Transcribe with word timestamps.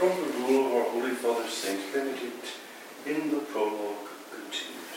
From 0.00 0.08
the 0.08 0.32
rule 0.38 0.66
of 0.66 0.72
our 0.76 0.90
Holy 0.92 1.10
Father 1.10 1.46
Saint 1.46 1.92
Benedict 1.92 2.46
in 3.04 3.30
the 3.30 3.40
prologue 3.40 4.08
continued. 4.32 4.96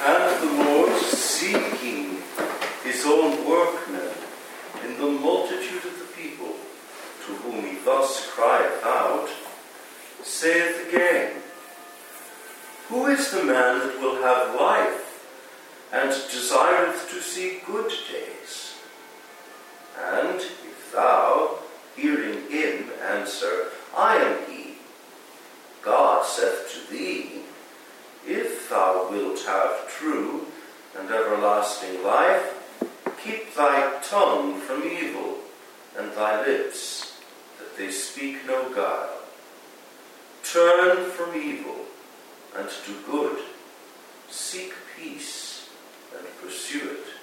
And 0.00 0.40
the 0.40 0.62
Lord, 0.62 1.02
seeking 1.02 2.22
his 2.84 3.04
own 3.06 3.44
workmen 3.44 4.12
in 4.84 5.00
the 5.00 5.10
multitude 5.20 5.84
of 5.84 5.98
the 5.98 6.22
people, 6.22 6.54
to 7.26 7.32
whom 7.42 7.64
he 7.64 7.78
thus 7.84 8.30
crieth 8.30 8.84
out, 8.84 9.28
saith 10.22 10.86
again, 10.88 11.42
Who 12.88 13.06
is 13.06 13.32
the 13.32 13.42
man 13.42 13.80
that 13.80 14.00
will 14.00 14.22
have 14.22 14.54
life, 14.54 15.26
and 15.92 16.10
desireth 16.30 17.10
to 17.10 17.20
see 17.20 17.62
good 17.66 17.90
days? 18.12 18.59
And 20.02 20.40
if 20.40 20.92
thou, 20.92 21.58
hearing 21.96 22.50
him, 22.50 22.90
answer, 23.02 23.66
I 23.96 24.16
am 24.16 24.50
he, 24.50 24.74
God 25.82 26.24
saith 26.24 26.70
to 26.72 26.92
thee, 26.92 27.42
If 28.26 28.68
thou 28.68 29.08
wilt 29.10 29.40
have 29.44 29.88
true 29.88 30.46
and 30.98 31.10
everlasting 31.10 32.02
life, 32.02 32.56
keep 33.22 33.54
thy 33.54 34.00
tongue 34.02 34.60
from 34.60 34.84
evil, 34.84 35.38
and 35.96 36.12
thy 36.12 36.44
lips, 36.44 37.18
that 37.58 37.76
they 37.76 37.90
speak 37.90 38.46
no 38.46 38.72
guile. 38.74 39.20
Turn 40.42 41.10
from 41.10 41.34
evil 41.34 41.84
and 42.56 42.68
do 42.86 42.94
good. 43.10 43.38
Seek 44.30 44.72
peace 44.96 45.68
and 46.16 46.26
pursue 46.40 46.90
it. 46.90 47.19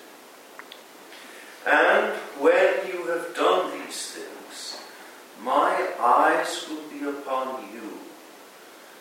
And 1.68 2.14
when 2.40 2.88
you 2.88 3.08
have 3.08 3.36
done 3.36 3.78
these 3.78 4.12
things, 4.12 4.80
my 5.44 5.90
eyes 6.00 6.66
will 6.70 6.88
be 6.90 7.06
upon 7.06 7.62
you, 7.74 8.00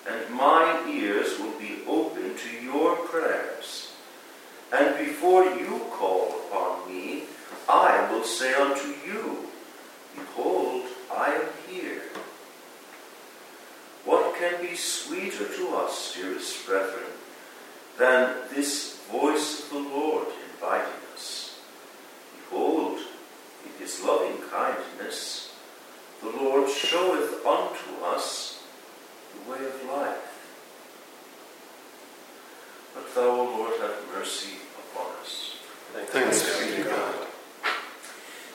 and 0.08 0.34
my 0.34 0.84
ears 0.90 1.38
will 1.38 1.56
be 1.60 1.82
open 1.86 2.36
to 2.36 2.64
your 2.64 2.96
prayers. 2.96 3.92
And 4.72 4.98
before 4.98 5.44
you 5.44 5.86
call 5.92 6.34
upon 6.48 6.92
me, 6.92 7.22
I 7.68 8.10
will 8.10 8.24
say 8.24 8.52
unto 8.54 8.88
you, 9.06 9.46
Behold, 10.16 10.86
I 11.14 11.34
am 11.34 11.48
here. 11.68 12.02
What 14.04 14.36
can 14.38 14.60
be 14.60 14.74
sweeter 14.74 15.46
to 15.46 15.76
us, 15.76 16.14
dearest 16.16 16.66
brethren, 16.66 17.12
than 17.96 18.34
this 18.52 18.98
voice 19.10 19.62
of 19.62 19.70
the 19.70 19.78
Lord 19.78 20.26
inviting 20.52 21.00
us? 21.14 21.60
Behold, 22.48 22.98
in 23.64 23.72
his 23.78 24.02
loving 24.02 24.38
kindness, 24.50 25.52
the 26.22 26.30
Lord 26.30 26.70
showeth 26.70 27.44
unto 27.44 28.04
us 28.04 28.62
the 29.34 29.50
way 29.50 29.58
of 29.58 29.90
life. 29.90 30.22
But 32.94 33.14
thou, 33.14 33.28
O 33.28 33.44
Lord, 33.44 33.80
have 33.80 33.96
mercy 34.14 34.54
upon 34.92 35.12
us. 35.20 35.56
Thanks 36.06 36.60
be 36.60 36.82
to 36.82 36.88
God. 36.88 37.14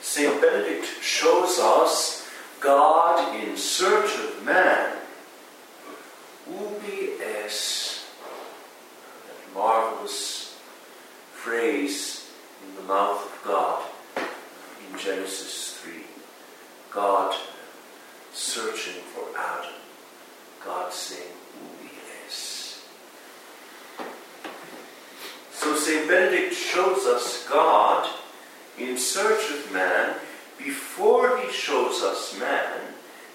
St. 0.02 0.42
Benedict 0.42 0.86
shows 1.02 1.59
us 1.59 2.30
God 2.59 3.36
in 3.36 3.56
search 3.58 4.18
of 4.20 4.44
man. 4.44 4.97
Ubi 6.50 7.12
es, 7.22 8.06
that 9.28 9.56
marvelous 10.02 10.57
phrase 11.33 12.31
in 12.67 12.75
the 12.75 12.81
mouth 12.88 13.23
of 13.23 13.41
God 13.45 13.83
in 14.17 14.99
Genesis 14.99 15.77
3. 15.77 15.94
God 16.91 17.35
searching 18.33 19.02
for 19.13 19.25
Adam. 19.38 19.73
God 20.66 20.91
saying, 20.91 21.31
Ubi 21.83 21.91
es. 22.25 22.84
So 25.53 25.75
St. 25.75 26.07
Benedict 26.07 26.56
shows 26.56 27.06
us 27.06 27.47
God 27.47 28.09
in 28.78 28.97
search 28.97 29.51
of 29.51 29.72
man 29.72 30.16
before 30.57 31.38
he 31.38 31.51
shows 31.51 32.01
us 32.01 32.40
man 32.40 32.81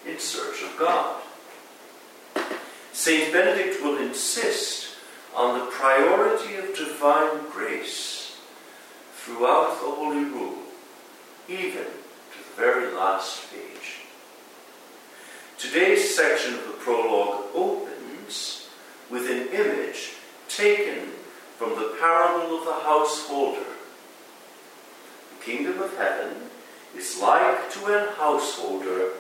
in 0.07 0.19
search 0.19 0.63
of 0.63 0.77
God. 0.79 1.23
St. 2.93 3.33
Benedict 3.33 3.83
will 3.83 3.99
insist 3.99 4.86
on 5.37 5.59
the 5.59 5.67
priority 5.67 6.57
of 6.57 6.75
divine 6.75 7.51
grace 7.53 8.41
throughout 9.17 9.79
the 9.83 9.91
Holy 9.91 10.25
Rule, 10.25 10.57
even 11.47 11.85
to 11.85 12.39
the 12.39 12.57
very 12.57 12.91
last 12.95 13.53
page. 13.53 14.01
Today's 15.59 16.17
section 16.17 16.55
of 16.55 16.67
the 16.67 16.73
prologue 16.73 17.45
opens 17.55 18.71
with 19.11 19.31
an 19.31 19.49
image 19.49 20.15
taken 20.49 21.11
from 21.59 21.71
the 21.71 21.95
parable 22.01 22.59
of 22.59 22.65
the 22.65 22.73
householder. 22.73 23.67
The 25.39 25.45
kingdom 25.45 25.83
of 25.83 25.95
heaven 25.99 26.35
is 26.97 27.21
like 27.21 27.71
to 27.73 27.87
an 27.87 28.09
householder 28.15 29.11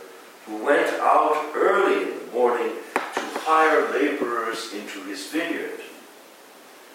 who 0.46 0.64
went 0.64 0.94
out 0.94 1.52
early 1.54 2.10
in 2.10 2.18
the 2.18 2.32
morning 2.32 2.72
to 2.94 3.20
hire 3.40 3.92
laborers 3.92 4.72
into 4.72 5.02
his 5.04 5.26
vineyard. 5.26 5.80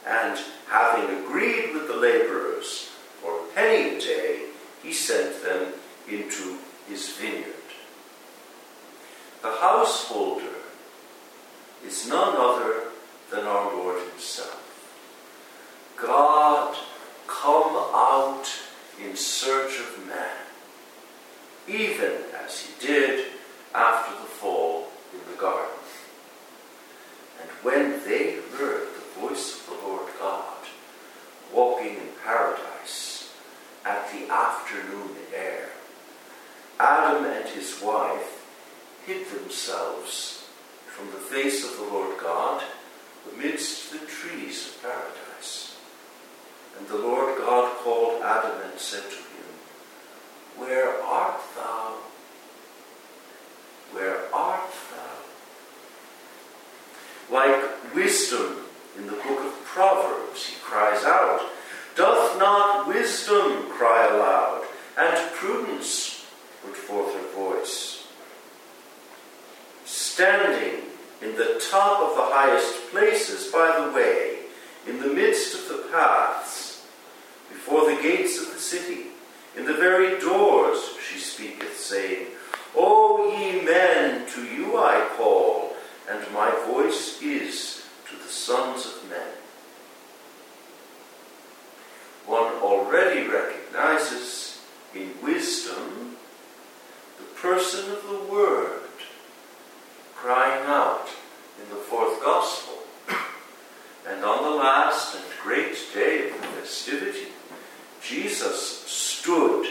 And 0.06 0.40
having 0.68 1.24
agreed 1.24 1.74
with 1.74 1.88
the 1.88 1.96
laborers 1.96 2.90
for 3.22 3.40
a 3.40 3.44
penny 3.54 3.98
a 3.98 4.00
day, 4.00 4.46
he 4.82 4.94
sent 4.94 5.44
them 5.44 5.74
into 6.10 6.58
his 6.88 7.10
vineyard. 7.10 7.54
The 9.42 9.52
householder 9.52 10.56
is 11.86 12.08
none 12.08 12.36
other 12.38 12.84
than 13.32 13.46
our 13.46 13.76
Lord 13.76 14.00
Himself. 14.10 14.58
God 15.96 16.78
come 17.28 17.76
out 17.76 18.46
in 19.04 19.16
search 19.16 19.80
of 19.80 20.08
man, 20.08 20.46
even 21.68 22.12
as 22.44 22.60
He 22.60 22.86
did 22.86 23.28
after 23.74 24.14
the 24.14 24.28
fall 24.28 24.88
in 25.14 25.20
the 25.32 25.42
garden. 25.42 25.70
And 27.42 27.50
when 27.64 28.04
they 28.06 28.36
heard 28.58 28.88
the 28.94 29.20
voice 29.20 29.60
of 29.60 29.68
the 29.68 29.88
Lord 29.88 30.08
God 30.20 30.58
walking 31.54 31.96
in 31.96 32.10
paradise 32.24 33.34
at 33.86 34.12
the 34.12 34.32
afternoon 34.32 35.16
air, 35.36 35.70
Adam 36.80 37.26
and 37.26 37.48
his 37.50 37.82
wife 37.82 38.42
hid 39.06 39.28
themselves 39.30 40.48
from 40.88 41.08
the 41.08 41.18
face 41.18 41.64
of 41.64 41.78
the 41.78 41.94
Lord 41.94 42.20
God 42.20 42.64
amidst 43.34 43.92
the 43.92 44.06
trees 44.06 44.68
of 44.68 44.82
paradise. 44.82 45.78
And 46.78 46.88
the 46.88 46.98
Lord 46.98 47.38
God 47.38 47.78
called 47.78 48.22
Adam 48.22 48.58
and 48.70 48.80
said 48.80 49.04
to 49.04 49.16
him, 49.16 49.52
Where 50.58 51.02
art 51.02 51.40
thou? 51.56 51.98
Where 53.92 54.34
art 54.34 54.72
thou? 54.92 55.18
Like 57.32 57.96
wisdom 57.96 58.58
in 58.98 59.08
the 59.08 59.14
book 59.14 59.40
of 59.40 59.64
Proverbs, 59.64 60.48
he 60.48 60.60
cries 60.62 61.06
out, 61.06 61.42
Doth 61.96 62.38
not 62.38 62.90
wisdom 62.90 63.70
cry 63.70 64.08
aloud, 64.08 64.66
and 64.98 65.32
prudence 65.32 66.26
put 66.62 66.76
forth 66.76 67.14
her 67.14 67.28
voice? 67.34 68.06
Standing 69.86 70.84
in 71.22 71.38
the 71.38 71.64
top 71.72 72.02
of 72.02 72.18
the 72.18 72.34
highest 72.34 72.92
places 72.92 73.50
by 73.50 73.80
the 73.80 73.94
way, 73.94 74.40
in 74.86 75.00
the 75.00 75.08
midst 75.08 75.56
of 75.56 75.70
the 75.70 75.88
paths, 75.90 76.86
before 77.48 77.86
the 77.86 78.02
gates 78.02 78.42
of 78.42 78.54
the 78.54 78.60
city, 78.60 79.06
in 79.56 79.64
the 79.64 79.74
very 79.74 80.20
doors 80.20 80.98
she 81.08 81.18
speaketh, 81.18 81.78
saying, 81.78 82.28
O 82.76 83.34
ye 83.38 83.62
men, 83.62 84.28
to 84.28 84.44
you 84.44 84.78
I 84.78 85.08
call, 85.16 85.61
and 86.12 86.34
my 86.34 86.52
voice 86.68 87.22
is 87.22 87.84
to 88.10 88.16
the 88.16 88.30
sons 88.30 88.86
of 88.86 89.10
men. 89.10 89.28
One 92.26 92.54
already 92.62 93.28
recognizes 93.28 94.62
in 94.94 95.12
wisdom 95.24 96.18
the 97.18 97.24
person 97.40 97.92
of 97.92 98.04
the 98.04 98.32
Word 98.32 98.82
crying 100.16 100.66
out 100.68 101.08
in 101.62 101.70
the 101.70 101.82
fourth 101.82 102.22
Gospel. 102.22 102.76
And 104.08 104.24
on 104.24 104.44
the 104.44 104.50
last 104.50 105.16
and 105.16 105.24
great 105.44 105.76
day 105.94 106.30
of 106.30 106.42
the 106.42 106.48
festivity, 106.48 107.28
Jesus 108.02 108.84
stood. 108.88 109.66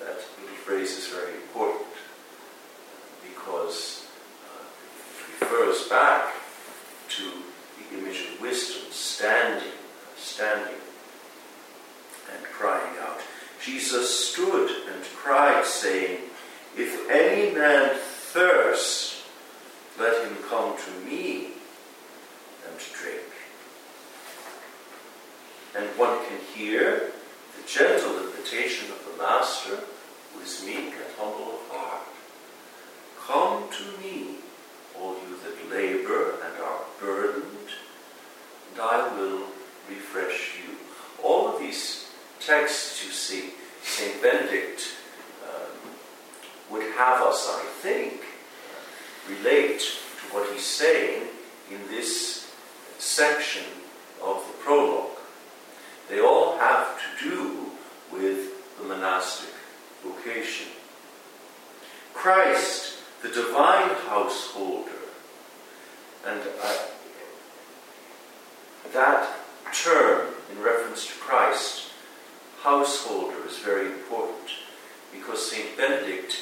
That 0.00 0.16
little 0.40 0.56
phrase 0.64 0.96
is 0.96 1.08
very 1.08 1.34
important 1.34 1.86
because 3.22 4.06
uh, 4.44 5.40
it 5.40 5.44
refers 5.44 5.88
back 5.88 6.34
Jesus 13.64 14.28
stood 14.28 14.70
and 14.92 15.02
cried, 15.16 15.64
saying, 15.64 16.18
If 16.76 17.08
any 17.08 17.54
man 17.54 17.96
thirst, 17.96 19.22
let 19.98 20.26
him 20.26 20.36
come 20.50 20.76
to 20.76 20.90
me 21.06 21.52
and 22.68 22.78
drink. 22.92 23.24
And 25.74 25.86
one 25.98 26.18
can 26.26 26.38
hear 26.54 27.10
the 27.56 27.66
gentle 27.66 28.18
invitation 28.26 28.90
of 28.90 29.02
the 29.06 29.22
Master, 29.22 29.78
who 30.34 30.40
is 30.40 30.62
meek 30.66 30.92
and 30.92 31.14
humble 31.18 31.54
of 31.54 31.68
heart. 31.70 32.08
Come 33.26 33.70
to 33.70 34.02
me, 34.02 34.40
all 35.00 35.14
you 35.14 35.38
that 35.42 35.70
labor 35.74 36.32
and 36.32 36.62
are 36.62 36.80
burdened, 37.00 37.70
and 38.72 38.82
I 38.82 39.16
will 39.16 39.46
refresh 39.88 40.58
you. 40.58 40.76
All 41.22 41.48
of 41.48 41.60
these 41.60 42.04
texts 42.44 43.04
you 43.04 43.10
see, 43.10 43.50
St. 43.82 44.20
Benedict 44.22 44.88
um, 45.44 45.90
would 46.70 46.82
have 46.92 47.22
us, 47.22 47.48
I 47.50 47.64
think, 47.80 48.22
relate 49.28 49.80
to 49.80 50.34
what 50.34 50.52
he's 50.52 50.66
saying 50.66 51.22
in 51.70 51.78
this 51.88 52.52
section 52.98 53.64
of 54.22 54.44
the 54.46 54.52
prologue. 54.64 55.18
They 56.08 56.20
all 56.20 56.58
to 56.98 57.28
do 57.28 57.66
with 58.12 58.78
the 58.78 58.84
monastic 58.84 59.50
vocation. 60.02 60.68
Christ, 62.12 62.98
the 63.22 63.28
divine 63.28 63.90
householder, 64.08 64.90
and 66.26 66.40
uh, 66.62 66.76
that 68.92 69.28
term 69.72 70.28
in 70.52 70.62
reference 70.62 71.06
to 71.06 71.12
Christ, 71.14 71.90
householder, 72.62 73.46
is 73.46 73.58
very 73.58 73.86
important 73.86 74.50
because 75.12 75.50
St. 75.50 75.76
Benedict 75.76 76.36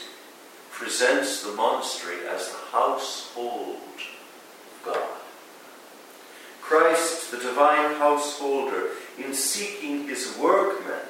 presents 0.71 1.43
the 1.43 1.53
monastery 1.53 2.27
as 2.29 2.49
the 2.49 2.59
household 2.71 3.77
of 3.77 4.83
God. 4.85 5.22
Christ, 6.73 7.31
the 7.31 7.37
divine 7.37 7.97
householder, 7.97 8.93
in 9.19 9.35
seeking 9.35 10.09
his 10.09 10.35
workmen, 10.41 11.05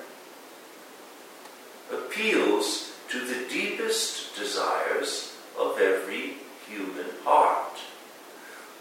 appeals 1.88 2.90
to 3.08 3.20
the 3.20 3.48
deepest 3.48 4.34
desires 4.34 5.36
of 5.56 5.78
every 5.78 6.38
human 6.68 7.06
heart. 7.22 7.78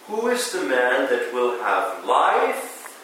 Who 0.08 0.30
is 0.30 0.52
the 0.52 0.64
man 0.64 1.08
that 1.12 1.32
will 1.32 1.62
have 1.62 2.04
life 2.04 3.00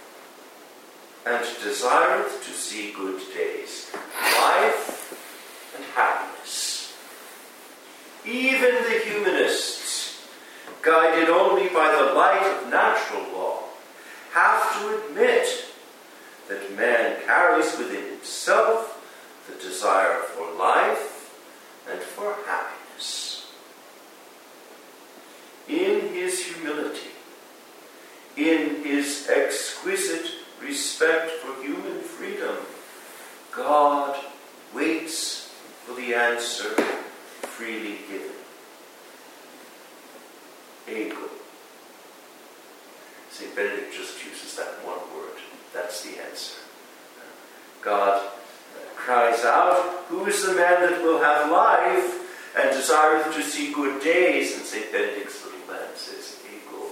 and 1.27 1.45
desireth 1.63 2.43
to 2.47 2.51
see 2.53 2.93
good 2.93 3.21
days? 3.31 3.91
Life 3.93 5.75
and 5.75 5.85
happiness. 5.93 6.97
Even 8.25 8.73
the 8.89 9.01
humanists, 9.05 10.27
guided 10.81 11.29
only 11.29 11.67
by 11.69 11.91
the 11.91 12.13
light 12.15 12.41
of 12.41 12.71
natural 12.71 13.21
law, 13.37 13.66
have 14.37 14.79
to 14.79 15.09
admit 15.09 15.65
that 16.47 16.77
man 16.77 17.17
carries 17.25 17.75
within 17.75 18.05
himself 18.11 18.93
the 19.49 19.55
desire 19.59 20.19
for 20.19 20.51
life 20.53 21.33
and 21.89 21.99
for 21.99 22.35
happiness. 22.45 23.51
In 25.67 26.13
his 26.13 26.45
humility, 26.45 27.09
in 28.35 28.83
his 28.83 29.27
exquisite 29.27 30.31
respect 30.61 31.31
for 31.31 31.59
human 31.63 32.01
freedom, 32.01 32.57
God 33.51 34.23
waits 34.71 35.51
for 35.83 35.95
the 35.95 36.13
answer 36.13 36.75
freely 37.41 37.97
given. 38.07 38.37
Ego. 40.87 41.27
St. 43.37 43.55
Benedict 43.55 43.93
just 43.93 44.25
uses 44.25 44.55
that 44.55 44.83
one 44.83 44.97
word. 45.15 45.37
That's 45.71 46.01
the 46.01 46.19
answer. 46.23 46.57
God 47.83 48.25
uh, 48.25 48.29
cries 48.95 49.45
out, 49.45 50.05
Who 50.07 50.25
is 50.25 50.43
the 50.43 50.55
man 50.55 50.81
that 50.81 51.03
will 51.03 51.19
have 51.19 51.51
life 51.51 52.57
and 52.57 52.71
desireth 52.71 53.35
to 53.35 53.43
see 53.43 53.71
good 53.71 54.01
days? 54.01 54.57
And 54.57 54.65
St. 54.65 54.91
Benedict's 54.91 55.45
little 55.45 55.59
man 55.71 55.85
says, 55.93 56.39
Ego. 56.49 56.85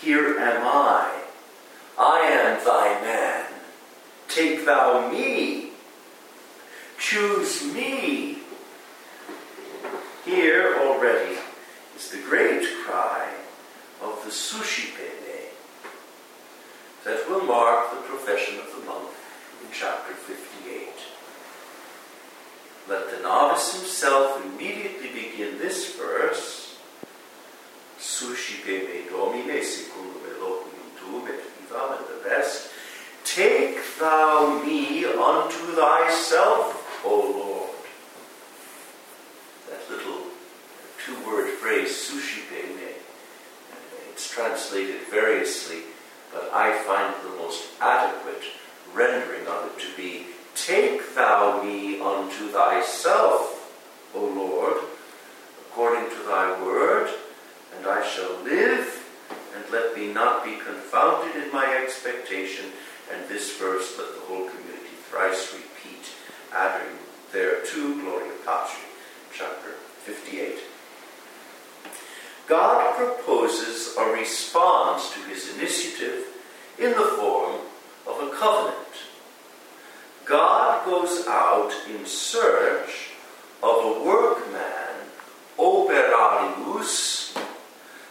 Here 0.00 0.38
am 0.38 0.62
I. 0.66 1.22
I 1.98 2.20
am 2.20 2.64
thy 2.64 3.00
man. 3.02 3.44
Take 4.28 4.64
thou 4.64 5.10
me. 5.12 5.68
Choose 6.98 7.62
me. 7.74 8.38
Here 10.24 10.83
already 11.04 11.36
is 11.96 12.08
the 12.10 12.22
great 12.22 12.66
cry 12.84 13.28
of 14.02 14.22
the 14.24 14.30
Suscipe 14.30 14.96
me 14.98 15.52
that 17.04 17.28
will 17.28 17.44
mark 17.44 17.90
the 17.90 18.00
profession 18.08 18.58
of 18.58 18.66
the 18.74 18.86
monk 18.86 19.10
in 19.62 19.68
chapter 19.70 20.14
58. 20.14 20.88
Let 22.88 23.10
the 23.10 23.22
novice 23.22 23.74
himself 23.74 24.42
immediately 24.46 25.08
begin 25.08 25.58
this 25.58 25.94
verse 25.94 26.78
Suscipe 27.98 28.66
me 28.66 29.04
Domine 29.10 29.62
secundum 29.62 30.22
eloquium 30.32 30.88
tuum 30.98 31.28
et 31.28 31.40
vivam 31.68 31.98
and 31.98 32.06
the 32.08 32.28
rest. 32.30 32.70
Take 33.24 33.78
thou 33.98 34.62
me 34.64 35.04
unto 35.04 35.74
thyself, 35.74 37.02
O 37.04 37.10
Lord. 37.10 37.70
That 39.68 39.90
little 39.90 40.24
two 41.04 41.26
word 41.26 41.50
phrase, 41.58 41.94
suscipe 41.94 42.50
me, 42.50 42.96
it's 44.10 44.23
translated 44.34 45.00
variously, 45.08 45.82
but 46.32 46.50
I 46.52 46.76
find 46.82 47.14
the 47.22 47.38
most 47.40 47.68
adequate 47.80 48.42
rendering 48.92 49.46
of 49.46 49.66
it 49.66 49.80
to 49.80 49.96
be 49.96 50.26
Take 50.56 51.14
thou 51.14 51.62
me 51.62 52.00
unto 52.00 52.48
thyself, 52.48 53.72
O 54.14 54.24
Lord, 54.24 54.82
according 55.68 56.08
to 56.10 56.22
thy 56.26 56.62
word, 56.62 57.10
and 57.76 57.86
I 57.86 58.06
shall 58.06 58.42
live, 58.42 59.04
and 59.54 59.64
let 59.72 59.96
me 59.96 60.12
not 60.12 60.44
be 60.44 60.56
confounded 60.56 61.44
in 61.44 61.52
my 61.52 61.76
expectation. 61.76 62.66
And 63.12 63.28
this 63.28 63.56
verse 63.56 63.98
let 63.98 64.14
the 64.14 64.20
whole 64.26 64.48
community 64.48 64.94
thrice 65.10 65.52
repeat, 65.52 66.06
adding 66.52 66.96
thereto 67.32 68.00
Gloria 68.00 68.32
Patri, 68.44 68.84
chapter 69.32 69.70
58. 70.04 70.73
God 72.46 72.96
proposes 72.96 73.96
a 73.96 74.04
response 74.12 75.12
to 75.14 75.20
his 75.20 75.56
initiative 75.56 76.24
in 76.78 76.90
the 76.90 77.06
form 77.18 77.60
of 78.06 78.20
a 78.20 78.30
covenant. 78.34 78.78
God 80.24 80.84
goes 80.84 81.26
out 81.26 81.72
in 81.88 82.04
search 82.06 83.10
of 83.62 83.84
a 83.84 84.04
workman, 84.04 85.08
operarius, 85.58 87.36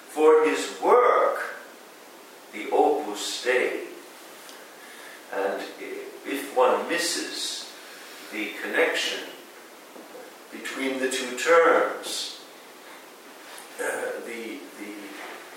for 0.10 0.46
his 0.46 0.80
work, 0.82 1.40
the 2.54 2.70
opus 2.72 3.44
Dei. 3.44 3.82
And 5.34 5.63
if 6.25 6.56
one 6.56 6.88
misses 6.88 7.72
the 8.32 8.52
connection 8.62 9.20
between 10.52 11.00
the 11.00 11.10
two 11.10 11.38
terms, 11.38 12.40
uh, 13.80 13.84
the, 14.25 14.60
the 14.80 14.94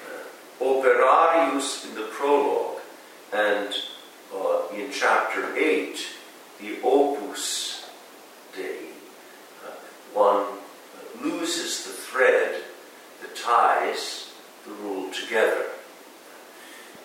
uh, 0.09 0.65
operarius 0.65 1.87
in 1.89 1.95
the 1.95 2.09
prologue 2.13 2.81
and 3.33 3.75
uh, 4.35 4.63
in 4.75 4.91
chapter 4.91 5.55
8, 5.57 5.99
the 6.61 6.79
opus 6.83 7.91
Dei, 8.57 8.89
uh, 9.67 9.71
one 10.15 10.47
loses 11.23 11.85
the 11.85 11.93
thread 11.93 12.63
that 13.21 13.37
ties 13.37 14.33
the 14.65 14.73
rule 14.73 15.11
together. 15.13 15.67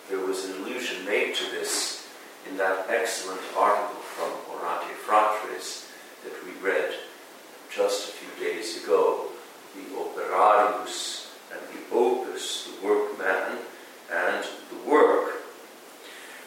There 0.08 0.18
was 0.18 0.46
an 0.46 0.62
allusion 0.62 1.04
made 1.04 1.34
to 1.36 1.44
this 1.52 2.02
in 2.48 2.56
that 2.56 2.86
excellent 2.88 3.40
article 3.56 4.00
from 4.00 4.30
Orate 4.50 4.94
Fratres 5.06 5.88
that 6.24 6.44
we 6.44 6.52
read 6.60 6.92
just 7.74 8.08
a 8.08 8.12
few 8.12 8.44
days 8.44 8.82
ago, 8.82 9.28
the 9.74 9.96
operarius 9.96 11.30
and 11.50 11.60
the 11.72 11.94
opus, 11.94 12.68
the 12.68 12.86
workman 12.86 13.58
and 14.12 14.44
the 14.70 14.90
work. 14.90 15.42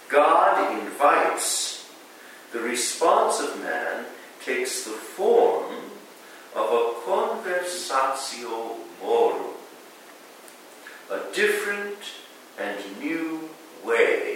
God 0.10 0.79
invites, 0.79 1.89
the 2.51 2.60
response 2.60 3.39
of 3.39 3.60
man 3.60 4.06
takes 4.43 4.84
the 4.84 4.91
form 4.91 5.74
of 6.56 6.70
a 6.70 6.93
conversatio 7.06 8.75
morum, 9.01 9.53
a 11.10 11.20
different 11.34 11.98
and 12.60 12.77
new 13.00 13.50
way 13.84 14.36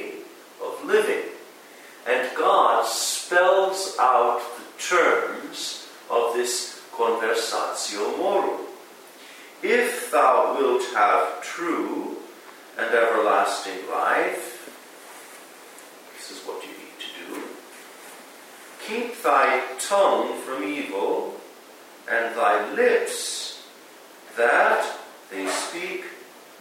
everlasting 13.29 13.89
life, 13.89 14.71
this 16.15 16.31
is 16.31 16.47
what 16.47 16.63
you 16.63 16.69
need 16.69 16.99
to 16.99 17.33
do. 17.33 17.41
Keep 18.87 19.21
thy 19.21 19.63
tongue 19.79 20.39
from 20.41 20.63
evil 20.63 21.35
and 22.09 22.35
thy 22.35 22.71
lips 22.73 23.67
that 24.37 24.97
they 25.29 25.45
speak 25.47 26.05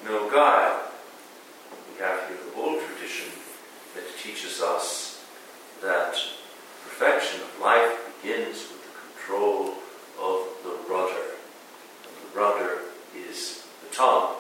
no 0.05 0.29
guile. 0.31 0.91
We 1.93 2.01
have 2.01 2.29
here 2.29 2.39
the 2.53 2.61
old 2.61 2.81
tradition 2.83 3.31
that 3.95 4.05
teaches 4.23 4.61
us 4.61 5.25
that 5.81 6.17
perfection 6.85 7.41
of 7.41 7.61
life 7.61 8.21
begins 8.21 8.57
with 8.57 8.83
the 8.83 8.99
control 9.01 9.75
of 10.21 10.47
the 10.65 10.77
rudder. 10.93 11.35
And 12.05 12.33
the 12.33 12.39
rudder 12.39 12.79
is 13.17 13.65
the 13.89 13.95
tongue. 13.95 14.35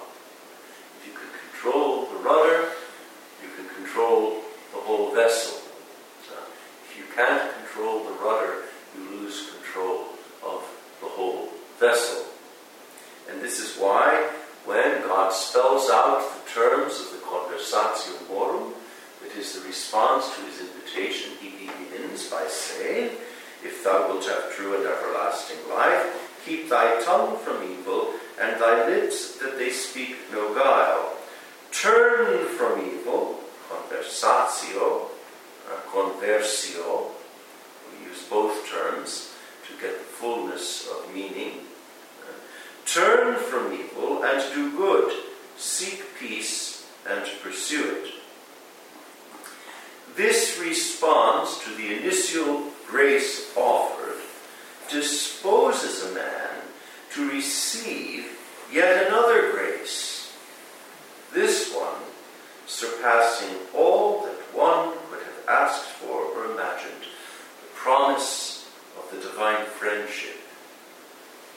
Control 1.60 2.06
the 2.06 2.18
rudder, 2.18 2.68
you 3.42 3.48
can 3.56 3.74
control 3.74 4.42
the 4.72 4.78
whole 4.78 5.12
vessel. 5.12 5.60
Uh, 6.30 6.44
if 6.84 6.96
you 6.96 7.02
can't 7.16 7.52
control 7.56 8.04
the 8.04 8.12
rudder, 8.12 8.62
you 8.94 9.18
lose 9.18 9.50
control 9.50 10.04
of 10.44 10.62
the 11.00 11.08
whole 11.08 11.48
vessel. 11.80 12.26
And 13.28 13.40
this 13.42 13.58
is 13.58 13.76
why, 13.76 14.30
when 14.66 15.02
God 15.02 15.32
spells 15.32 15.90
out 15.90 16.22
the 16.32 16.48
terms 16.48 17.00
of 17.00 17.10
the 17.10 17.26
conversatio 17.26 18.28
morum, 18.28 18.74
it 19.26 19.36
is 19.36 19.54
the 19.54 19.66
response 19.66 20.32
to 20.36 20.42
his 20.42 20.60
invitation, 20.60 21.32
he 21.40 21.66
begins 21.66 22.30
by 22.30 22.46
saying, 22.46 23.10
If 23.64 23.82
thou 23.82 24.06
wilt 24.06 24.26
have 24.26 24.52
true 24.52 24.76
and 24.76 24.86
everlasting 24.86 25.68
life, 25.68 26.40
keep 26.46 26.68
thy 26.68 27.02
tongue 27.02 27.36
from 27.38 27.64
evil, 27.64 28.12
and 28.40 28.60
thy 28.60 28.86
lips 28.86 29.38
that 29.38 29.58
they 29.58 29.70
speak 29.70 30.14
no 30.32 30.54
guile. 30.54 31.16
Turn 31.70 32.48
from 32.56 32.80
evil, 32.80 33.40
conversatio, 33.68 35.10
uh, 35.70 35.80
conversio, 35.92 37.10
we 37.92 38.08
use 38.08 38.24
both 38.24 38.66
terms 38.68 39.34
to 39.66 39.80
get 39.80 39.98
the 39.98 40.04
fullness 40.04 40.88
of 40.88 41.14
meaning. 41.14 41.60
Uh, 42.22 42.32
turn 42.86 43.38
from 43.38 43.72
evil 43.72 44.24
and 44.24 44.42
do 44.54 44.76
good, 44.76 45.12
seek 45.56 46.02
and 47.26 47.40
pursue 47.40 48.02
it. 48.02 48.14
This 50.16 50.58
response 50.60 51.62
to 51.64 51.75
the 51.75 51.96
initial 51.96 52.70
grace 52.87 53.52
offered 53.56 54.20
disposes 54.90 56.10
a 56.10 56.14
man 56.14 56.50
to 57.14 57.30
receive 57.30 58.26
yet 58.72 59.06
another 59.06 59.52
grace. 59.52 60.32
This 61.32 61.75
one 61.75 62.02
surpassing 62.66 63.56
all 63.75 64.22
that 64.22 64.37
one 64.54 64.92
could 65.10 65.22
have 65.22 65.48
asked 65.48 65.87
for 65.87 66.20
or 66.20 66.52
imagined, 66.52 67.02
the 67.62 67.75
promise 67.75 68.70
of 68.98 69.10
the 69.10 69.20
divine 69.28 69.64
friendship, 69.66 70.37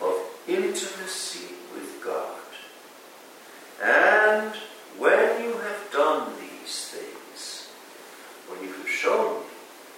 of 0.01 0.15
intimacy 0.48 1.53
with 1.74 2.01
God. 2.03 2.39
And 3.84 4.53
when 4.98 5.31
these 6.72 6.88
things, 6.88 7.68
when 8.48 8.63
you 8.63 8.74
have 8.74 8.88
shown 8.88 9.42
me 9.42 9.46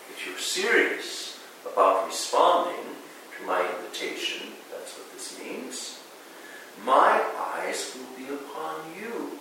that 0.10 0.26
you're 0.26 0.40
serious 0.40 1.40
about 1.72 2.08
responding 2.08 2.84
to 3.38 3.46
my 3.46 3.62
invitation, 3.76 4.48
that's 4.72 4.98
what 4.98 5.14
this 5.14 5.38
means, 5.40 6.00
my 6.84 7.24
eyes 7.58 7.96
will 7.96 8.18
be 8.18 8.34
upon 8.34 8.80
you. 9.00 9.38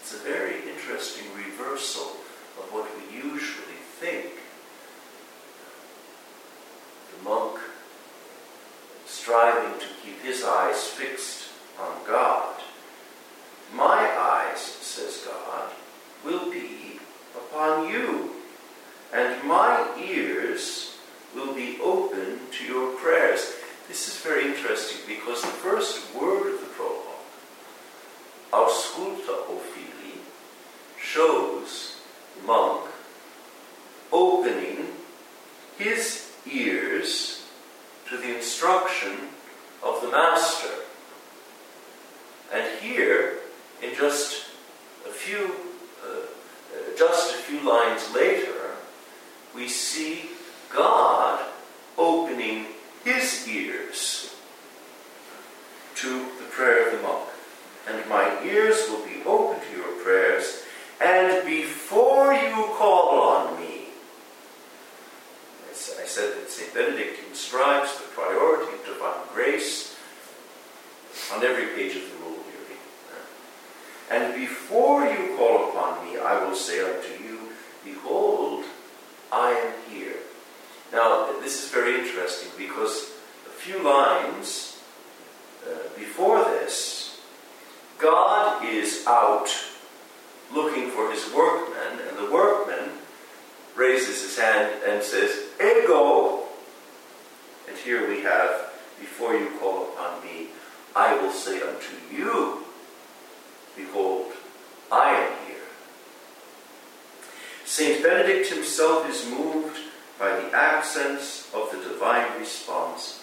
It's 0.00 0.14
a 0.14 0.24
very 0.24 0.66
interesting 0.66 1.26
reversal 1.36 2.16
of 2.58 2.72
what 2.72 2.88
we 2.96 3.14
usually 3.14 3.82
think. 4.00 4.32
The 7.12 7.28
monk 7.28 7.60
striving 9.04 9.78
to 9.80 9.86
keep 10.02 10.22
his 10.22 10.42
eyes 10.44 10.86
fixed 10.86 11.50
on 11.78 11.92
God. 12.06 12.53
Says 14.94 15.26
God, 15.26 15.72
will 16.24 16.52
be 16.52 17.00
upon 17.34 17.88
you, 17.88 18.30
and 19.12 19.42
my 19.42 19.92
ears 20.00 20.96
will 21.34 21.52
be 21.52 21.78
open 21.82 22.38
to 22.52 22.64
your 22.64 22.94
prayers. 22.98 23.54
This 23.88 24.06
is 24.06 24.22
very 24.22 24.44
interesting 24.44 25.00
because 25.08 25.42
the 25.42 25.48
first 25.48 26.14
word 26.14 26.54
of 26.54 26.60
the 26.60 26.66
prologue, 26.66 27.26
ausculta, 28.52 29.34
o 29.50 29.60
fili, 29.74 30.20
shows 30.96 31.96
monk 32.46 32.86
opening 34.12 34.92
his 35.76 36.30
ears 36.46 37.44
to 38.08 38.16
the 38.16 38.36
instruction 38.36 39.16
of 39.82 40.00
the 40.02 40.08
master. 40.08 40.70
And 42.52 42.78
here, 42.78 43.38
in 43.82 43.92
just 43.96 44.43
few, 45.24 45.54
uh, 46.04 46.08
uh, 46.08 46.96
just 46.98 47.34
a 47.34 47.38
few 47.38 47.60
lines 47.60 48.12
later, 48.14 48.76
we 49.54 49.68
see 49.68 50.26
God 50.70 51.44
opening 51.96 52.66
his 53.04 53.48
ears 53.48 54.34
to 55.96 56.18
the 56.38 56.46
prayer 56.50 56.86
of 56.86 56.96
the 56.96 57.02
monk. 57.02 57.28
And 57.88 58.08
my 58.08 58.42
ears 58.44 58.86
will 58.88 59.04
be 59.06 59.22
open 59.24 59.60
to 59.60 59.76
your 59.76 60.02
prayers, 60.02 60.64
and 61.00 61.46
before 61.46 62.32
you 62.32 62.68
call 62.78 63.18
on 63.20 63.60
me, 63.60 63.88
I 65.70 66.06
said 66.06 66.36
that 66.36 66.50
St. 66.50 66.72
Benedict 66.72 67.18
inscribes 67.28 67.96
the 67.96 68.04
priority 68.14 68.72
of 68.72 68.84
divine 68.84 69.26
grace 69.32 69.96
on 71.32 71.44
every 71.44 71.66
page 71.74 71.96
of 71.96 72.02
the 72.02 72.16
rule 72.24 72.38
nearly. 72.38 72.78
And 74.10 74.34
before 74.34 75.04
you 75.04 75.36
call 75.36 75.70
upon 75.70 76.04
me, 76.06 76.18
I 76.18 76.44
will 76.44 76.54
say 76.54 76.80
unto 76.80 77.22
you, 77.22 77.40
Behold, 77.84 78.64
I 79.32 79.50
am 79.50 79.92
here. 79.92 80.16
Now, 80.92 81.32
this 81.40 81.64
is 81.64 81.70
very 81.70 81.98
interesting 81.98 82.50
because 82.56 83.10
a 83.46 83.50
few 83.50 83.82
lines 83.82 84.80
uh, 85.66 85.74
before 85.96 86.44
this, 86.44 87.20
God 87.98 88.64
is 88.64 89.04
out 89.06 89.48
looking 90.52 90.90
for 90.90 91.10
his 91.10 91.32
workmen, 91.32 92.00
and 92.08 92.18
the 92.18 92.32
workman 92.32 92.90
raises 93.74 94.22
his 94.22 94.38
hand 94.38 94.82
and 94.86 95.02
says, 95.02 95.46
Ego. 95.60 96.44
And 97.68 97.76
here 97.78 98.08
we 98.08 98.22
have, 98.22 98.72
before 99.00 99.34
you 99.34 99.50
call 99.58 99.88
upon 99.88 100.22
me, 100.24 100.48
I 100.94 101.16
will 101.16 101.32
say 101.32 101.60
unto 101.60 102.14
you, 102.14 102.64
Behold, 103.76 104.32
I 104.92 105.10
am 105.10 105.46
here. 105.46 105.56
Saint 107.76 108.04
Benedict 108.04 108.50
himself 108.50 109.10
is 109.10 109.28
moved 109.28 109.76
by 110.16 110.28
the 110.28 110.54
accents 110.54 111.52
of 111.52 111.72
the 111.72 111.88
divine 111.88 112.38
response. 112.38 113.20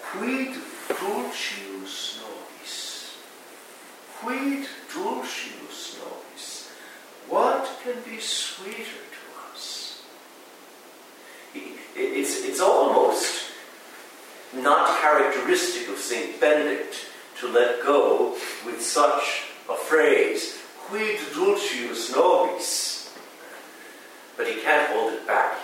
Quid 0.00 0.54
dulcius 0.88 2.22
nobis? 2.22 3.18
Quid 4.14 4.66
dulcius 4.94 5.98
nobis? 6.00 6.70
What 7.28 7.68
can 7.84 7.96
be 8.10 8.18
sweeter 8.18 9.04
to 9.12 9.52
us? 9.52 10.02
It's, 11.54 12.46
it's 12.46 12.60
almost 12.60 13.52
not 14.54 14.98
characteristic 15.02 15.90
of 15.90 15.98
St. 15.98 16.40
Benedict 16.40 16.96
to 17.40 17.48
let 17.48 17.84
go 17.84 18.38
with 18.64 18.80
such 18.80 19.42
a 19.68 19.76
phrase, 19.76 20.56
quid 20.86 21.20
dulcius 21.34 22.16
nobis. 22.16 22.85
But 24.36 24.48
he 24.48 24.60
can't 24.60 24.90
hold 24.90 25.12
it 25.12 25.26
back 25.26 25.52
here. 25.52 25.62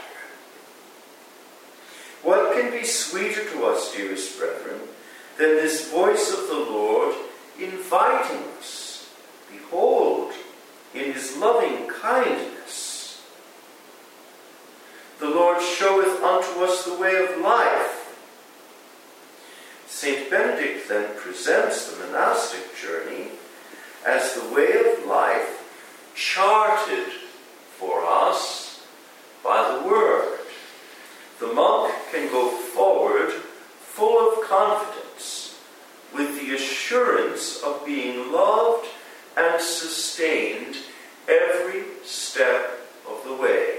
What 2.23 2.55
can 2.55 2.71
be 2.71 2.85
sweeter 2.85 3.45
to 3.50 3.64
us, 3.67 3.95
dearest 3.95 4.38
brethren, 4.38 4.81
than 5.38 5.57
this 5.57 5.91
voice 5.91 6.33
of 6.33 6.49
the 6.49 6.55
Lord 6.55 7.14
inviting 7.59 8.43
us? 8.59 9.11
Behold, 9.50 10.33
in 10.95 11.12
his 11.12 11.37
loving 11.37 11.87
kindness, 11.87 13.23
the 15.19 15.29
Lord 15.29 15.62
showeth 15.62 16.23
unto 16.23 16.61
us 16.61 16.85
the 16.85 16.95
way 16.95 17.17
of 17.17 17.41
life. 17.41 17.99
St. 19.87 20.29
Benedict 20.31 20.88
then 20.88 21.17
presents 21.17 21.91
the 21.91 22.07
monastic 22.07 22.76
journey 22.76 23.29
as 24.07 24.35
the 24.35 24.52
way 24.52 24.73
of 24.73 25.07
life 25.07 26.12
charted 26.14 27.07
for 27.79 28.05
us 28.05 28.85
by 29.45 29.79
the 29.79 29.88
Word. 29.88 30.41
The 31.38 31.52
monk 31.52 31.95
can 32.11 32.31
go 32.31 32.49
forward 32.50 33.31
full 33.31 34.33
of 34.33 34.49
confidence 34.49 35.59
with 36.12 36.41
the 36.41 36.55
assurance 36.55 36.83
assurance 36.93 37.62
of 37.62 37.87
being 37.87 38.31
loved 38.33 38.87
and 39.37 39.61
sustained 39.61 40.76
every 41.73 42.05
step 42.05 42.81
of 43.09 43.25
the 43.25 43.35
way. 43.35 43.79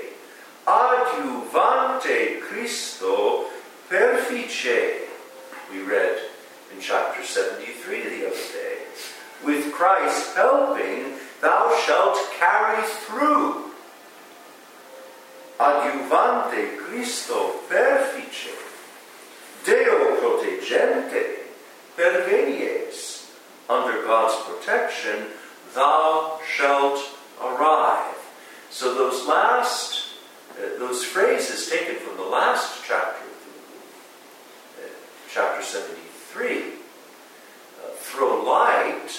Adjuvante 0.65 2.41
Christo 2.41 3.45
perfice, 3.89 4.65
we 5.71 5.81
read 5.81 6.17
in 6.73 6.79
chapter 6.79 7.23
73 7.23 8.19
the 8.19 8.27
other 8.27 8.35
day. 8.35 8.77
With 9.43 9.73
Christ 9.73 10.35
helping, 10.35 11.17
thou 11.41 11.77
shalt 11.85 12.17
carry 12.39 12.81
through. 13.05 13.71
Adjuvante 15.59 16.77
Christo 16.77 17.59
perfice, 17.69 18.49
Deo 19.65 20.15
protegente 20.19 21.39
pervenies. 21.95 23.29
Under 23.69 24.03
God's 24.03 24.35
protection, 24.45 25.27
thou 25.73 26.39
shalt 26.45 26.99
arrive. 27.43 28.15
So 28.69 28.95
those 28.95 29.27
last, 29.27 30.15
uh, 30.51 30.79
those 30.79 31.03
phrases 31.03 31.69
taken 31.69 31.95
from 31.95 32.17
the 32.17 32.23
last 32.23 32.83
chapter, 32.85 33.25
uh, 34.79 34.87
chapter 35.31 35.63
73, 36.33 36.63
uh, 36.63 37.89
throw 37.95 38.43
light 38.43 39.09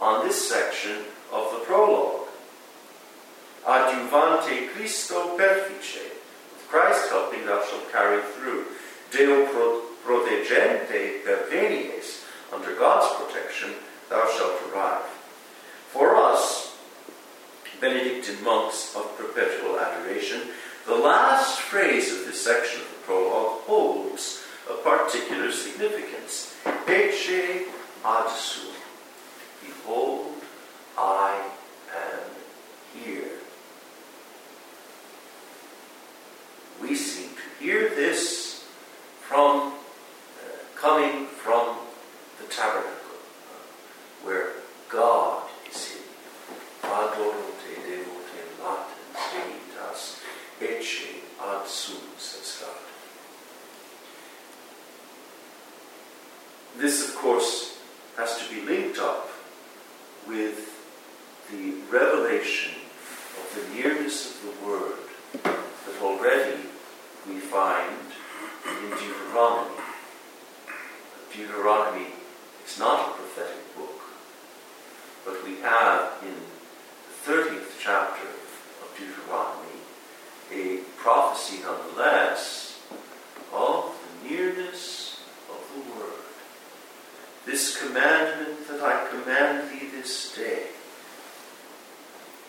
on 0.00 0.26
this 0.26 0.48
section 0.48 1.04
of 1.32 1.52
the 1.52 1.58
prologue. 1.60 2.26
Adjuvante 3.64 4.68
Christo 4.70 5.36
perfice. 5.36 5.98
With 6.52 6.68
Christ 6.68 7.08
helping, 7.10 7.46
thou 7.46 7.64
shalt 7.64 7.90
carry 7.92 8.22
through. 8.22 8.64
Deo 9.10 9.46
pro- 9.46 9.82
protegente 10.04 11.24
pervenies. 11.24 12.24
Under 12.52 12.74
God's 12.76 13.14
protection, 13.24 13.74
thou 14.08 14.28
shalt 14.36 14.60
arrive. 14.72 15.02
For 15.90 16.16
us, 16.16 16.76
Benedictine 17.80 18.42
monks 18.42 18.96
of 18.96 19.16
perpetual 19.18 19.78
adoration, 19.78 20.40
the 20.86 20.94
last 20.94 21.60
phrase 21.60 22.12
of 22.12 22.24
this 22.26 22.42
section 22.42 22.80
of 22.80 22.88
the 22.88 23.02
prologue 23.04 23.60
holds 23.62 24.45
a 24.68 24.74
particular 24.74 25.50
significance. 25.52 26.54
Ecce 26.86 27.66
ad. 28.04 28.30
Behold, 29.64 30.34
I 30.98 31.40
am 31.94 33.00
here. 33.00 33.30
We 36.80 36.94
seem 36.94 37.30
to 37.30 37.64
hear 37.64 37.88
this 37.90 38.64
from 39.28 39.72
uh, 39.72 39.72
coming 40.76 41.26
from 41.26 41.76
the 42.40 42.46
tabernacle, 42.48 43.18
uh, 43.50 44.26
where 44.26 44.52
God 44.88 45.42
is 45.70 45.88
hidden. 45.88 46.04
Adoro 46.84 47.50
te 47.62 47.74
devote 47.82 48.26
latens 48.62 49.26
deitas, 49.32 50.20
ecce 50.60 51.22
ad 51.40 51.66
sum, 51.66 52.02
says 52.18 52.62
God. 52.62 52.86
This, 56.78 57.08
of 57.08 57.16
course, 57.16 57.78
has 58.18 58.36
to 58.38 58.54
be 58.54 58.60
linked 58.60 58.98
up 58.98 59.30
with 60.28 60.74
the 61.50 61.72
revelation 61.90 62.74
of 63.40 63.46
the 63.54 63.74
nearness 63.74 64.30
of 64.30 64.42
the 64.42 64.66
Word 64.66 64.98
that 65.42 66.02
already 66.02 66.60
we 67.26 67.38
find 67.38 67.96
in 68.66 68.90
Deuteronomy. 68.90 69.80
Deuteronomy 71.32 72.08
is 72.66 72.78
not 72.78 73.08
a 73.08 73.12
prophetic 73.12 73.76
book, 73.76 74.00
but 75.24 75.44
have 75.62 76.12
in 76.22 76.34
the 76.34 77.32
30th 77.32 77.78
chapter 77.80 78.28
of 78.28 78.94
Deuteronomy 78.96 79.66
a 80.52 80.82
prophecy 80.96 81.62
nonetheless 81.62 82.80
of 83.52 83.94
the 84.22 84.28
nearness 84.28 85.20
of 85.50 85.60
the 85.74 85.92
Word. 85.92 86.12
This 87.44 87.76
commandment 87.80 88.66
that 88.68 88.82
I 88.82 89.08
command 89.10 89.70
thee 89.70 89.88
this 89.88 90.34
day 90.34 90.64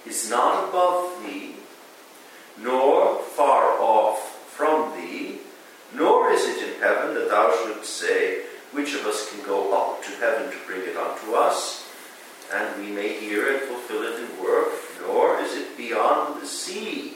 is 0.06 0.30
not 0.30 0.70
above 0.70 1.24
thee, 1.24 1.56
nor 2.60 3.20
far 3.20 3.80
off 3.80 4.20
from 4.50 4.96
thee, 4.96 5.40
nor 5.94 6.32
is 6.32 6.46
it 6.46 6.68
in 6.68 6.82
heaven 6.82 7.14
that 7.16 7.30
thou 7.30 7.56
shouldst 7.64 7.94
say, 7.94 8.42
Which 8.72 8.94
of 8.96 9.06
us 9.06 9.30
can 9.30 9.46
go 9.46 9.74
up 9.78 10.04
to 10.04 10.12
heaven 10.12 10.52
to 10.52 10.58
bring 10.66 10.82
it 10.82 10.98
unto 10.98 11.34
us? 11.34 11.77
And 12.54 12.80
we 12.80 12.92
may 12.92 13.20
hear 13.20 13.54
and 13.54 13.62
fulfill 13.64 14.04
it 14.04 14.20
in 14.20 14.44
work, 14.44 14.70
nor 15.02 15.40
is 15.40 15.56
it 15.56 15.76
beyond 15.76 16.42
the 16.42 16.48
sea 16.48 17.16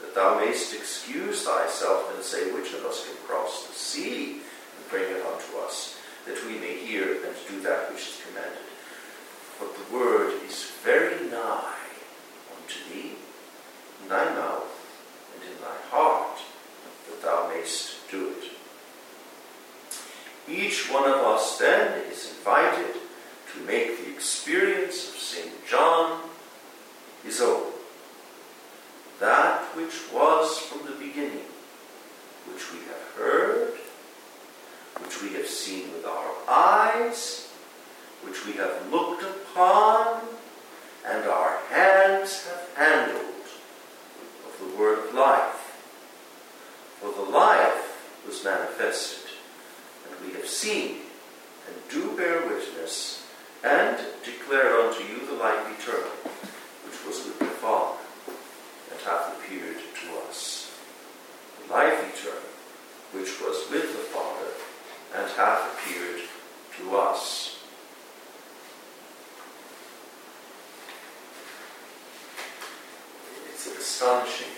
that 0.00 0.14
thou 0.14 0.38
mayst 0.40 0.74
excuse 0.74 1.44
thyself 1.44 2.12
and 2.14 2.22
say, 2.22 2.50
Which 2.52 2.72
of 2.72 2.84
us 2.84 3.06
can 3.06 3.16
cross 3.26 3.66
the 3.68 3.74
sea 3.74 4.32
and 4.32 4.90
bring 4.90 5.04
it 5.04 5.24
unto 5.24 5.58
us, 5.64 5.98
that 6.26 6.44
we 6.46 6.58
may 6.58 6.78
hear 6.78 7.24
and 7.24 7.34
do 7.48 7.60
that 7.60 7.92
which 7.92 8.08
is 8.08 8.20
commanded? 8.26 8.58
But 9.60 9.74
the 9.76 9.96
word 9.96 10.34
is 10.46 10.72
very 10.82 11.30
nigh 11.30 11.74
unto 12.56 12.92
thee, 12.92 13.12
in 14.02 14.08
thy 14.08 14.24
mouth 14.34 14.72
and 15.34 15.42
in 15.50 15.60
thy 15.60 15.76
heart, 15.90 16.38
that 17.08 17.22
thou 17.22 17.48
mayst 17.54 18.10
do 18.10 18.30
it. 18.30 18.50
Each 20.48 20.90
one 20.90 21.08
of 21.08 21.16
us 21.16 21.58
then 21.58 22.02
is 22.10 22.30
invited 22.36 22.94
to 23.52 23.60
make 23.62 23.98
the 23.98 24.05
experience 24.16 25.10
of 25.10 25.16
St. 25.16 25.66
John 25.68 26.22
is 27.26 27.42
own. 27.42 27.70
That 29.20 29.60
which 29.76 30.10
was 30.10 30.58
from 30.58 30.86
the 30.86 30.96
beginning, 30.96 31.44
which 32.50 32.72
we 32.72 32.78
have 32.88 33.04
heard, 33.18 33.74
which 35.00 35.22
we 35.22 35.34
have 35.34 35.46
seen 35.46 35.92
with 35.92 36.06
our 36.06 36.30
eyes, 36.48 37.52
which 38.22 38.46
we 38.46 38.52
have 38.54 38.90
looked 38.90 39.22
upon, 39.22 40.22
and 41.06 41.24
our 41.24 41.58
hands 41.68 42.46
have 42.46 42.70
handled 42.74 43.44
of 44.46 44.54
the 44.60 44.78
word 44.78 45.06
of 45.06 45.14
life. 45.14 45.76
For 47.00 47.12
the 47.12 47.30
life 47.30 48.22
was 48.26 48.42
manifested, 48.42 49.30
and 50.08 50.26
we 50.26 50.32
have 50.38 50.48
seen 50.48 51.00
and 51.68 51.76
do 51.90 52.16
bear 52.16 52.46
witness, 52.46 53.24
and 53.64 53.98
declare 54.24 54.80
unto 54.80 55.02
you 55.02 55.26
the 55.26 55.32
life 55.34 55.66
eternal, 55.80 56.10
which 56.84 57.04
was 57.06 57.24
with 57.24 57.38
the 57.38 57.46
Father, 57.46 57.98
and 58.92 59.00
hath 59.00 59.36
appeared 59.36 59.76
to 59.76 60.28
us. 60.28 60.70
The 61.66 61.72
life 61.72 61.98
eternal, 62.14 62.50
which 63.12 63.40
was 63.40 63.68
with 63.70 63.90
the 63.92 64.04
Father, 64.14 64.50
and 65.16 65.28
hath 65.32 65.72
appeared 65.72 66.20
to 66.78 66.96
us. 66.96 67.58
It's 73.48 73.66
astonishing 73.66 74.52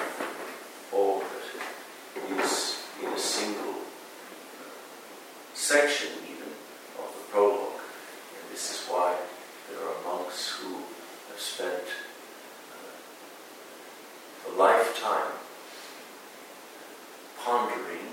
all 0.92 1.20
that 1.20 2.42
is 2.42 2.82
in 3.02 3.08
a 3.08 3.18
single 3.18 3.74
section, 5.68 6.08
even 6.24 6.48
of 6.98 7.12
the 7.12 7.24
prologue. 7.30 7.80
And 8.40 8.44
this 8.50 8.70
is 8.72 8.86
why 8.88 9.14
there 9.68 9.82
are 9.86 10.00
monks 10.02 10.48
who 10.56 10.76
have 11.28 11.38
spent 11.38 11.84
uh, 12.72 14.50
a 14.50 14.52
lifetime 14.56 15.32
pondering 17.44 18.08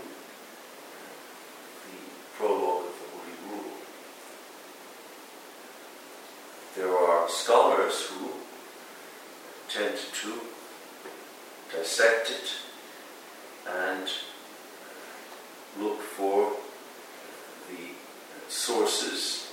the 1.85 1.97
prologue 2.35 2.87
of 2.87 2.95
the 2.99 3.07
Holy 3.15 3.35
Rule. 3.47 3.71
There 6.75 6.93
are 6.93 7.29
scholars 7.29 7.97
who 8.07 8.31
tend 9.69 9.97
to 10.23 10.41
dissect 11.73 12.31
it 12.31 12.51
and 13.65 14.09
look 15.79 16.01
for 16.01 16.51
the 17.69 18.51
sources 18.51 19.51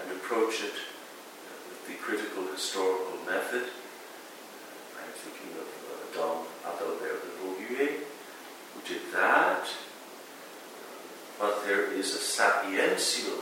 and 0.00 0.12
approach 0.12 0.62
it 0.62 0.74
with 1.68 1.86
the 1.88 1.94
critical 1.94 2.44
historical 2.52 3.18
method. 3.24 3.64
I'm 4.98 5.12
thinking 5.14 5.52
of 5.56 5.68
uh, 5.88 6.16
Dom 6.16 6.44
Adalbert 6.64 7.22
de 7.22 7.30
Vogüé, 7.40 7.88
who 8.74 8.80
did 8.86 9.02
that. 9.14 9.68
But 11.38 11.64
there 11.66 11.92
is 11.92 12.14
a 12.14 12.18
sapiential 12.98 13.35